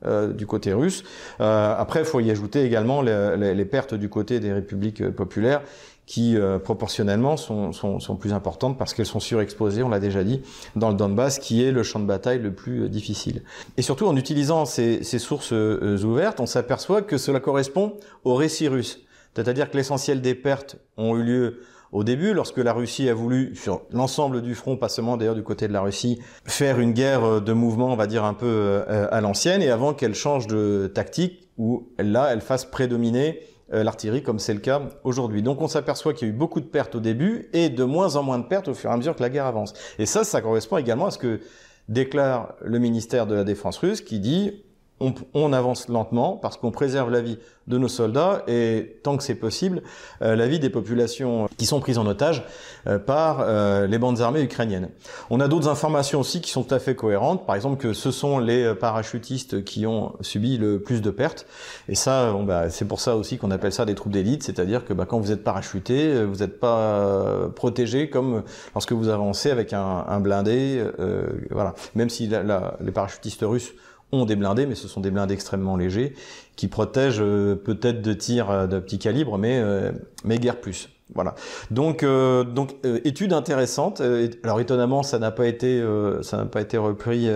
[0.05, 1.03] du côté russe.
[1.39, 5.61] après, il faut y ajouter également les, pertes du côté des républiques populaires
[6.07, 10.23] qui euh, proportionnellement sont, sont, sont, plus importantes parce qu'elles sont surexposées, on l'a déjà
[10.23, 10.41] dit,
[10.75, 13.43] dans le Donbass, qui est le champ de bataille le plus euh, difficile.
[13.75, 18.35] Et surtout, en utilisant ces, ces sources euh, ouvertes, on s'aperçoit que cela correspond au
[18.35, 19.01] récit russe.
[19.35, 21.59] C'est-à-dire que l'essentiel des pertes ont eu lieu
[21.91, 25.43] au début, lorsque la Russie a voulu, sur l'ensemble du front, pas seulement d'ailleurs du
[25.43, 29.07] côté de la Russie, faire une guerre de mouvement, on va dire un peu euh,
[29.11, 34.23] à l'ancienne, et avant qu'elle change de tactique, où là, elle fasse prédominer euh, l'artillerie
[34.23, 35.41] comme c'est le cas aujourd'hui.
[35.41, 38.15] Donc on s'aperçoit qu'il y a eu beaucoup de pertes au début et de moins
[38.15, 39.73] en moins de pertes au fur et à mesure que la guerre avance.
[39.99, 41.41] Et ça, ça correspond également à ce que
[41.89, 44.63] déclare le ministère de la Défense russe qui dit
[44.99, 49.35] on, avance lentement parce qu'on préserve la vie de nos soldats et tant que c'est
[49.35, 49.83] possible,
[50.21, 52.43] euh, la vie des populations qui sont prises en otage
[52.87, 54.89] euh, par euh, les bandes armées ukrainiennes.
[55.29, 58.09] On a d'autres informations aussi qui sont tout à fait cohérentes, par exemple que ce
[58.09, 61.45] sont les parachutistes qui ont subi le plus de pertes.
[61.89, 64.85] Et ça, bon, bah, c'est pour ça aussi qu'on appelle ça des troupes d'élite, c'est-à-dire
[64.85, 69.73] que bah, quand vous êtes parachuté, vous n'êtes pas protégé comme lorsque vous avancez avec
[69.73, 70.83] un, un blindé.
[71.51, 71.75] voilà.
[71.95, 73.73] Même si la, les parachutistes russes
[74.11, 76.13] ont des blindés, mais ce sont des blindés extrêmement légers
[76.55, 79.91] qui protègent euh, peut-être de tirs euh, de petit calibre, mais euh,
[80.23, 80.89] mais guère plus.
[81.15, 81.35] Voilà.
[81.71, 84.01] Donc, euh, donc euh, étude intéressante.
[84.01, 85.83] Euh, alors étonnamment, ça n'a pas été,
[86.21, 87.29] ça n'a pas été repris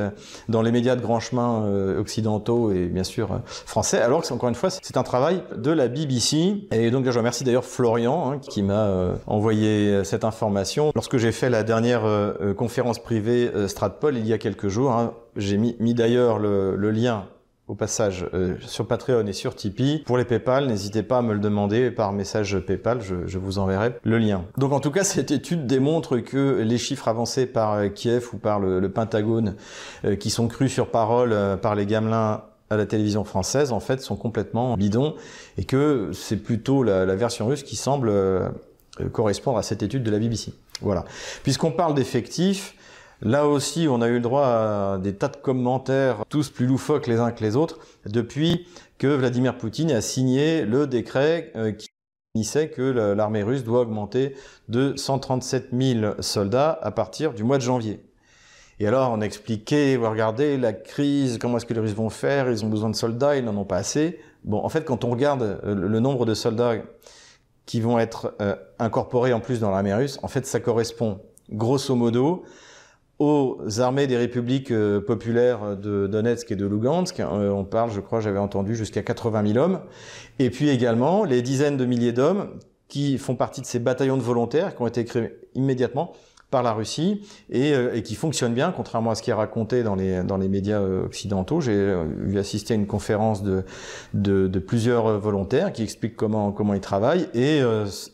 [0.49, 1.65] dans les médias de grand chemin
[1.97, 4.01] occidentaux et bien sûr français.
[4.01, 6.67] Alors que encore une fois, c'est un travail de la BBC.
[6.71, 8.89] Et donc je remercie d'ailleurs Florian hein, qui m'a
[9.27, 10.91] envoyé cette information.
[10.95, 12.03] Lorsque j'ai fait la dernière
[12.57, 16.91] conférence privée Stratpol il y a quelques jours, hein, j'ai mis, mis d'ailleurs le, le
[16.91, 17.25] lien
[17.71, 20.03] au passage euh, sur Patreon et sur Tipeee.
[20.05, 23.95] Pour les PayPal, n'hésitez pas à me le demander par message PayPal, je, vous enverrai
[24.03, 24.43] le lien.
[24.57, 28.38] Donc en tout cas, cette étude démontre que les chiffres avancés par euh, Kiev ou
[28.38, 29.55] par le, Pentagone,
[30.03, 34.01] euh, qui sont crus sur parole par les gamelins à la télévision française, en fait,
[34.01, 35.15] sont complètement bidons
[35.57, 38.12] et que c'est plutôt la, la, version russe qui semble
[39.13, 40.53] correspondre à cette étude de la BBC.
[40.81, 41.05] Voilà.
[41.43, 42.75] Puisqu'on parle d'effectifs,
[43.23, 47.05] Là aussi, on a eu le droit à des tas de commentaires, tous plus loufoques
[47.05, 51.89] les uns que les autres, depuis que Vladimir Poutine a signé le décret euh, qui
[52.34, 54.36] définissait que l'armée russe doit augmenter
[54.69, 58.03] de 137 000 soldats à partir du mois de janvier.
[58.79, 62.49] Et alors, on a expliqué, regardez la crise, comment est-ce que les Russes vont faire,
[62.49, 64.19] ils ont besoin de soldats, ils n'en ont pas assez.
[64.43, 66.77] Bon, en fait, quand on regarde euh, le nombre de soldats
[67.67, 71.19] qui vont être euh, incorporés en plus dans l'armée russe, en fait, ça correspond
[71.51, 72.43] grosso modo
[73.21, 77.19] aux armées des républiques euh, populaires de Donetsk et de Lugansk.
[77.19, 79.81] Euh, on parle, je crois, j'avais entendu, jusqu'à 80 000 hommes.
[80.39, 82.49] Et puis également les dizaines de milliers d'hommes
[82.88, 86.13] qui font partie de ces bataillons de volontaires qui ont été créés immédiatement
[86.52, 89.84] par la Russie et, euh, et, qui fonctionnent bien, contrairement à ce qui est raconté
[89.84, 91.62] dans les, dans les médias occidentaux.
[91.62, 93.64] J'ai vu assister à une conférence de,
[94.14, 97.62] de, de, plusieurs volontaires qui expliquent comment, comment ils travaillent et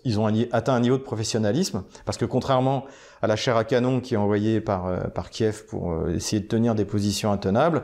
[0.06, 2.86] ils ont atteint un niveau de professionnalisme parce que contrairement
[3.22, 6.42] à la chair à canon qui est envoyée par, euh, par Kiev pour euh, essayer
[6.42, 7.84] de tenir des positions intenables,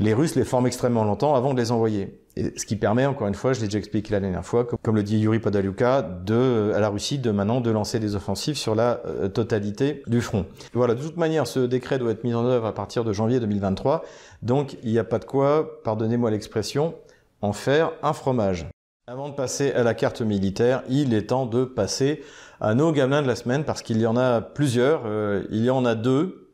[0.00, 2.18] les Russes les forment extrêmement longtemps avant de les envoyer.
[2.36, 4.96] Et ce qui permet, encore une fois, je l'ai déjà expliqué la dernière fois, comme,
[4.96, 8.74] le dit Yuri Podalyuka, de, à la Russie de maintenant de lancer des offensives sur
[8.74, 10.44] la euh, totalité du front.
[10.72, 13.38] Voilà, de toute manière, ce décret doit être mis en œuvre à partir de janvier
[13.38, 14.04] 2023,
[14.42, 16.94] donc il n'y a pas de quoi, pardonnez-moi l'expression,
[17.40, 18.66] en faire un fromage.
[19.06, 22.24] Avant de passer à la carte militaire, il est temps de passer
[22.60, 25.02] à nos gamelins de la semaine parce qu'il y en a plusieurs.
[25.04, 26.50] Euh, il y en a deux.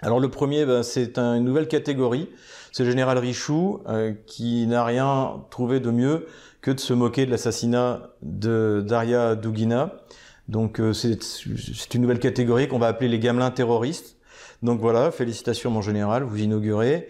[0.00, 2.28] Alors le premier, ben, c'est une nouvelle catégorie.
[2.72, 6.26] C'est le général Richoux euh, qui n'a rien trouvé de mieux
[6.62, 9.92] que de se moquer de l'assassinat de Daria Dugina.
[10.48, 14.16] Donc euh, c'est une nouvelle catégorie qu'on va appeler les gamelins terroristes.
[14.62, 17.08] Donc voilà, félicitations mon général, vous inaugurez.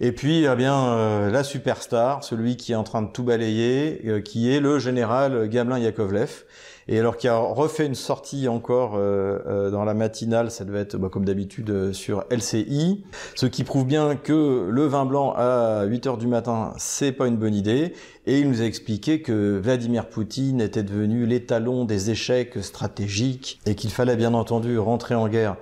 [0.00, 4.50] Et puis, eh bien, la superstar, celui qui est en train de tout balayer, qui
[4.50, 6.44] est le général Gamelin Yakovlev,
[6.90, 10.80] et alors qu'il a refait une sortie encore euh, euh, dans la matinale, ça devait
[10.80, 13.04] être bah, comme d'habitude euh, sur LCI,
[13.36, 17.28] ce qui prouve bien que le vin blanc à 8 heures du matin, c'est pas
[17.28, 17.94] une bonne idée.
[18.26, 23.76] Et il nous a expliqué que Vladimir Poutine était devenu l'étalon des échecs stratégiques et
[23.76, 25.56] qu'il fallait bien entendu rentrer en guerre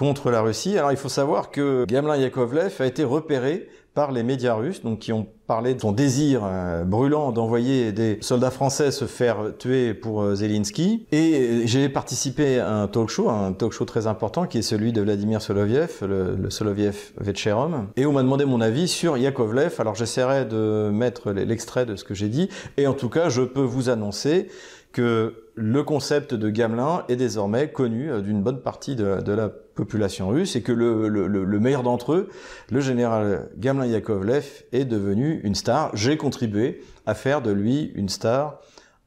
[0.00, 0.78] contre la Russie.
[0.78, 5.00] Alors il faut savoir que Gamelin Yakovlev a été repéré par les médias russes, donc
[5.00, 9.92] qui ont parlé de son désir euh, brûlant d'envoyer des soldats français se faire tuer
[9.92, 11.06] pour euh, Zelensky.
[11.12, 14.94] Et j'ai participé à un talk show, un talk show très important qui est celui
[14.94, 17.88] de Vladimir Soloviev, le, Soloviev Vetcherom.
[17.96, 19.74] Et on m'a demandé mon avis sur Yakovlev.
[19.80, 22.48] Alors j'essaierai de mettre l'extrait de ce que j'ai dit.
[22.78, 24.48] Et en tout cas, je peux vous annoncer
[24.92, 30.28] que le concept de Gamelin est désormais connu euh, d'une bonne partie de, la population
[30.28, 32.28] russe et que le, meilleur d'entre eux,
[32.70, 35.94] le général Gamelin Yakovlev, est devenu une star.
[35.94, 38.60] J'ai contribué à faire de lui une star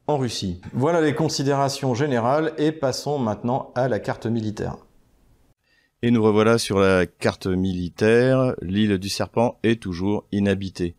[0.06, 0.60] en Russie.
[0.72, 4.76] Voilà les considérations générales et passons maintenant à la carte militaire.
[6.02, 8.54] Et nous revoilà sur la carte militaire.
[8.60, 10.96] L'île du Serpent est toujours inhabitée.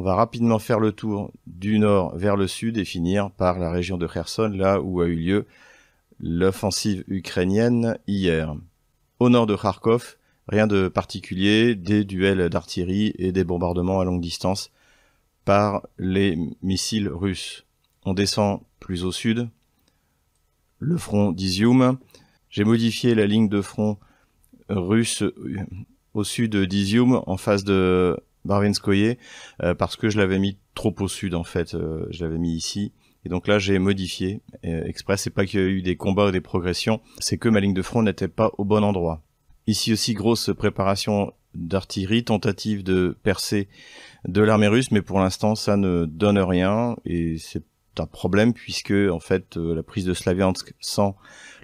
[0.00, 3.72] On va rapidement faire le tour du nord vers le sud et finir par la
[3.72, 5.46] région de Kherson, là où a eu lieu
[6.20, 8.54] l'offensive ukrainienne hier.
[9.18, 14.20] Au nord de Kharkov, rien de particulier, des duels d'artillerie et des bombardements à longue
[14.20, 14.70] distance
[15.44, 17.66] par les missiles russes.
[18.04, 19.48] On descend plus au sud,
[20.78, 21.98] le front d'Izium.
[22.50, 23.98] J'ai modifié la ligne de front
[24.68, 25.24] russe
[26.14, 28.16] au sud d'Izium en face de
[28.48, 29.16] Barvinskoye
[29.62, 32.54] euh, parce que je l'avais mis trop au sud en fait, euh, je l'avais mis
[32.56, 32.92] ici.
[33.24, 36.26] Et donc là j'ai modifié euh, exprès, c'est pas qu'il y a eu des combats
[36.26, 39.22] ou des progressions, c'est que ma ligne de front n'était pas au bon endroit.
[39.66, 43.68] Ici aussi grosse préparation d'artillerie, tentative de percer
[44.26, 47.64] de l'armée russe, mais pour l'instant ça ne donne rien et c'est
[47.98, 51.16] un problème puisque en fait la prise de Slaviansk sans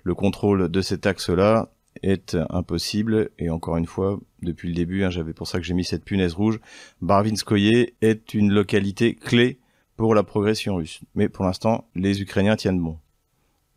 [0.02, 1.73] le contrôle de cet axe-là
[2.04, 3.30] est impossible.
[3.38, 6.04] Et encore une fois, depuis le début, hein, j'avais pour ça que j'ai mis cette
[6.04, 6.60] punaise rouge.
[7.00, 9.58] Barvinskoye est une localité clé
[9.96, 11.00] pour la progression russe.
[11.14, 12.98] Mais pour l'instant, les Ukrainiens tiennent bon.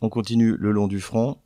[0.02, 1.38] On continue le long du front.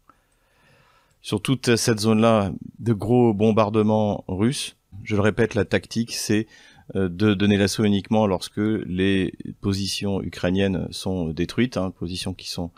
[1.21, 4.75] Sur toute cette zone-là, de gros bombardements russes.
[5.03, 6.47] Je le répète, la tactique, c'est
[6.95, 12.71] euh, de donner l'assaut uniquement lorsque les positions ukrainiennes sont détruites, hein, positions qui sont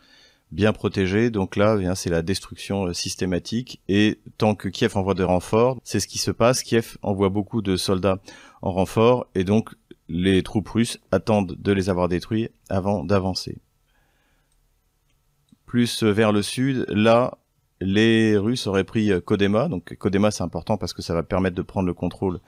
[0.53, 1.29] bien protégé.
[1.29, 3.81] Donc là, eh c'est la destruction euh, systématique.
[3.89, 6.63] Et tant que Kiev envoie des renforts, c'est ce qui se passe.
[6.63, 8.19] Kiev envoie beaucoup de soldats
[8.61, 9.71] en renfort, et donc
[10.07, 13.57] les troupes russes attendent de les avoir détruits avant d'avancer.
[15.65, 17.39] Plus vers le sud, là,
[17.81, 19.67] les Russes auraient pris euh, Kodema.
[19.67, 22.39] Donc Kodema, c'est important parce que ça va permettre de prendre le contrôle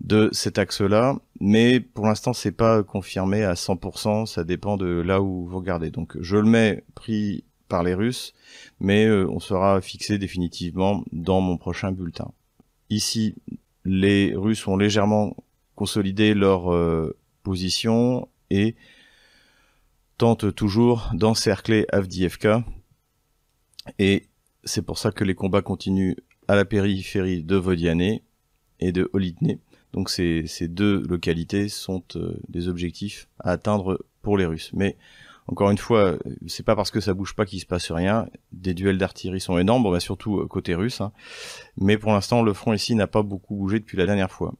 [0.00, 5.20] de cet axe-là, mais pour l'instant c'est pas confirmé à 100%, ça dépend de là
[5.20, 5.90] où vous regardez.
[5.90, 8.34] Donc je le mets pris par les Russes,
[8.80, 12.32] mais euh, on sera fixé définitivement dans mon prochain bulletin.
[12.90, 13.36] Ici,
[13.84, 15.36] les Russes ont légèrement
[15.76, 18.74] consolidé leur euh, position et
[20.18, 22.64] tentent toujours d'encercler Avdiivka.
[23.98, 24.26] Et
[24.64, 26.16] c'est pour ça que les combats continuent
[26.48, 28.18] à la périphérie de Vodiane
[28.80, 29.58] et de Olitne.
[29.92, 34.70] Donc ces, deux localités sont euh, des objectifs à atteindre pour les Russes.
[34.72, 34.96] Mais
[35.50, 38.28] encore une fois, c'est pas parce que ça bouge pas qu'il se passe rien.
[38.52, 41.00] Des duels d'artillerie sont énormes, bah surtout euh, côté russe.
[41.00, 41.12] Hein.
[41.76, 44.54] Mais pour l'instant, le front ici n'a pas beaucoup bougé depuis la dernière fois.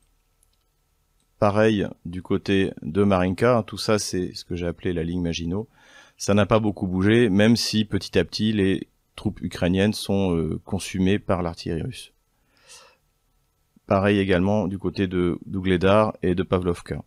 [1.38, 3.62] Pareil du côté de Marinka, hein.
[3.62, 5.68] tout ça c'est ce que j'ai appelé la ligne Maginot.
[6.16, 10.60] Ça n'a pas beaucoup bougé, même si petit à petit les troupes ukrainiennes sont euh,
[10.64, 12.12] consumées par l'artillerie russe.
[13.90, 17.02] Pareil également du côté de Dougledar et de Pavlovka.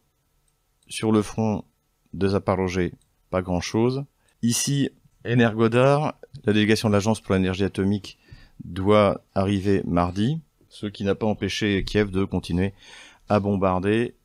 [0.90, 1.64] Sur le front
[2.12, 2.92] de Zaporozhye,
[3.30, 4.04] pas grand chose.
[4.42, 4.90] Ici,
[5.26, 8.20] Energodar, la délégation de l'Agence pour l'énergie atomique
[8.66, 12.74] doit arriver mardi, ce qui n'a pas empêché Kiev de continuer
[13.30, 14.16] à bombarder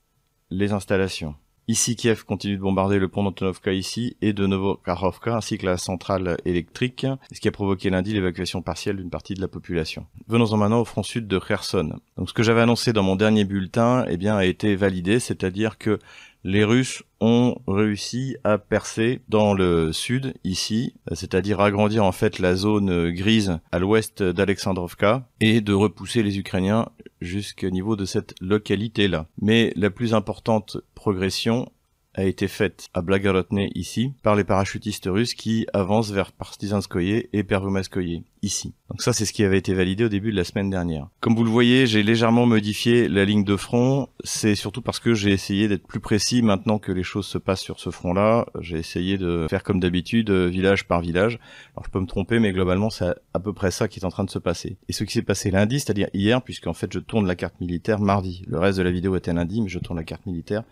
[0.50, 1.36] les installations.
[1.70, 5.76] Ici, Kiev continue de bombarder le pont d'Antonovka ici et de Novokharovka ainsi que la
[5.76, 10.06] centrale électrique, ce qui a provoqué lundi l'évacuation partielle d'une partie de la population.
[10.28, 12.00] Venons-en maintenant au front sud de Kherson.
[12.16, 15.76] Donc, ce que j'avais annoncé dans mon dernier bulletin, eh bien, a été validé, c'est-à-dire
[15.76, 15.98] que
[16.44, 22.54] les Russes ont réussi à percer dans le sud, ici, c'est-à-dire agrandir en fait la
[22.54, 26.88] zone grise à l'ouest d'Alexandrovka et de repousser les Ukrainiens
[27.20, 29.26] jusqu'au niveau de cette localité-là.
[29.40, 31.70] Mais la plus importante progression
[32.18, 37.44] a été faite à Blagorodne ici par les parachutistes russes qui avancent vers Partizanskoye et
[37.44, 38.74] Pervomaskoye ici.
[38.90, 41.08] Donc ça c'est ce qui avait été validé au début de la semaine dernière.
[41.20, 45.14] Comme vous le voyez, j'ai légèrement modifié la ligne de front, c'est surtout parce que
[45.14, 48.46] j'ai essayé d'être plus précis maintenant que les choses se passent sur ce front-là.
[48.60, 51.38] J'ai essayé de faire comme d'habitude, village par village.
[51.76, 54.10] Alors je peux me tromper, mais globalement c'est à peu près ça qui est en
[54.10, 54.76] train de se passer.
[54.88, 58.00] Et ce qui s'est passé lundi, c'est-à-dire hier, puisqu'en fait je tourne la carte militaire
[58.00, 58.42] mardi.
[58.48, 60.64] Le reste de la vidéo était lundi, mais je tourne la carte militaire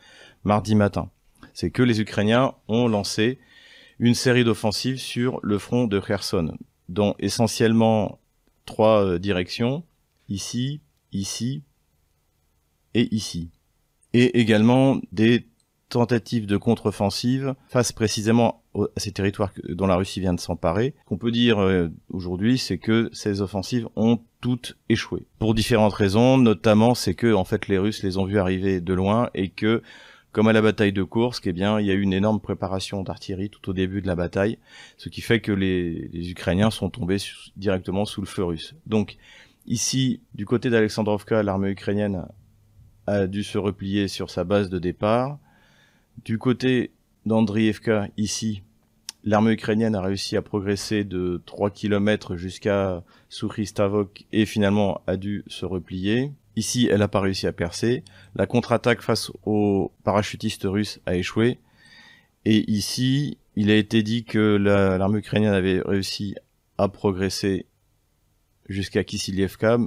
[0.44, 1.10] mardi matin
[1.56, 3.38] c'est que les Ukrainiens ont lancé
[3.98, 6.54] une série d'offensives sur le front de Kherson,
[6.90, 8.20] dont essentiellement
[8.66, 9.82] trois euh, directions,
[10.28, 11.62] ici, ici
[12.92, 13.48] et ici.
[14.12, 15.46] Et également des
[15.88, 20.94] tentatives de contre-offensive face précisément à ces territoires dont la Russie vient de s'emparer.
[21.06, 25.26] Qu'on peut dire euh, aujourd'hui, c'est que ces offensives ont toutes échoué.
[25.38, 28.92] Pour différentes raisons, notamment c'est que en fait les Russes les ont vus arriver de
[28.92, 29.82] loin et que
[30.36, 33.48] comme à la bataille de Kursk, eh il y a eu une énorme préparation d'artillerie
[33.48, 34.58] tout au début de la bataille,
[34.98, 37.16] ce qui fait que les, Ukrainiens sont tombés
[37.56, 38.74] directement sous le feu russe.
[38.84, 39.16] Donc,
[39.66, 42.26] ici, du côté d'Alexandrovka, l'armée ukrainienne
[43.06, 45.38] a dû se replier sur sa base de départ.
[46.26, 46.90] Du côté
[47.24, 48.62] d'Andrievka, ici,
[49.24, 55.44] l'armée ukrainienne a réussi à progresser de 3 km jusqu'à Soukhistavok et finalement a dû
[55.46, 56.30] se replier.
[56.56, 58.02] Ici, elle n'a pas réussi à percer.
[58.34, 61.58] La contre-attaque face aux parachutistes russes a échoué.
[62.46, 66.34] Et ici, il a été dit que l'armée ukrainienne avait réussi
[66.78, 67.66] a progressé
[68.68, 69.78] jusqu'à Kisilievka,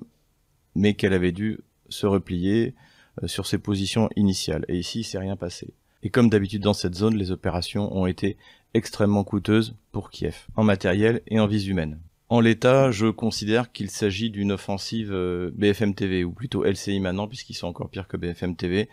[0.76, 2.76] mais qu'elle avait dû se replier
[3.24, 4.66] euh, sur ses positions initiales.
[4.68, 5.74] Et ici, il s'est rien passé.
[6.04, 8.38] Et comme d'habitude dans cette zone, les opérations ont été
[8.74, 12.00] extrêmement coûteuses pour Kiev, en matériel et en vies humaines.
[12.30, 17.28] En l'état, je considère qu'il s'agit d'une offensive euh, BFM TV, ou plutôt LCI maintenant,
[17.28, 18.88] puisqu'ils sont encore pires que BFM TV,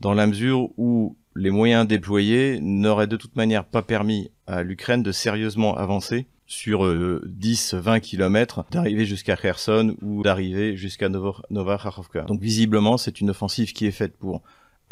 [0.00, 5.02] dans la mesure où les moyens déployés n'auraient de toute manière pas permis à l'Ukraine
[5.02, 12.22] de sérieusement avancer sur 10-20 km, d'arriver jusqu'à Kherson ou d'arriver jusqu'à Novakhovka.
[12.24, 14.42] Donc visiblement, c'est une offensive qui est faite pour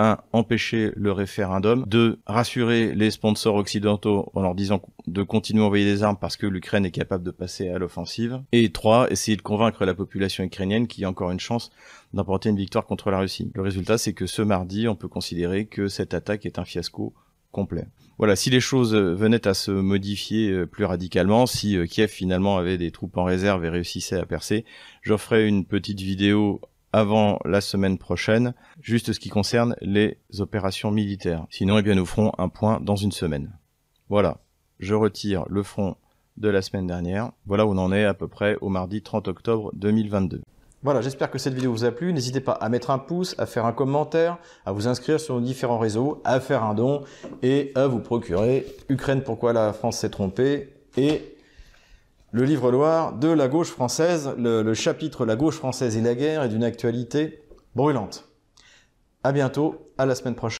[0.01, 0.19] 1.
[0.33, 2.21] empêcher le référendum, 2.
[2.27, 6.47] rassurer les sponsors occidentaux en leur disant de continuer à envoyer des armes parce que
[6.47, 9.13] l'Ukraine est capable de passer à l'offensive, et 3.
[9.13, 11.71] essayer de convaincre la population ukrainienne qu'il y a encore une chance
[12.15, 13.53] d'emporter une victoire contre la Russie.
[13.55, 17.15] Le résultat, c'est que ce mardi, on peut considérer que cette attaque est un fiasco
[17.53, 17.87] complet.
[18.19, 22.59] Voilà, si les choses venaient à se modifier euh, plus radicalement, si euh, Kiev finalement
[22.59, 24.65] avait des troupes en réserve et réussissait à percer,
[25.03, 26.61] j'offrais une petite vidéo
[26.93, 31.47] avant la semaine prochaine, juste ce qui concerne les opérations militaires.
[31.51, 33.53] Sinon, eh bien, nous ferons un point dans une semaine.
[34.09, 34.39] Voilà,
[34.79, 35.97] je retire le front
[36.37, 37.33] de la semaine dernière.
[37.47, 40.43] Voilà où on en est à peu près au mardi 30 octobre 2022.
[40.83, 42.11] Voilà, j'espère que cette vidéo vous a plu.
[42.15, 45.43] N'hésitez pas à mettre un pouce, à faire un commentaire, à vous inscrire sur nos
[45.43, 47.03] différents réseaux, à faire un don
[47.43, 50.73] et à vous procurer Ukraine, pourquoi la France s'est trompée?
[50.97, 51.37] Et
[52.33, 56.43] le livre Loire de la gauche française, le, chapitre La gauche française et la guerre
[56.43, 57.43] est d'une actualité
[57.75, 58.29] brûlante.
[59.25, 60.59] À bientôt, à la semaine prochaine.